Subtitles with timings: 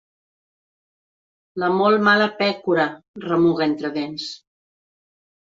[1.63, 2.87] La molt mala pècora,
[3.27, 4.27] remuga entre dents.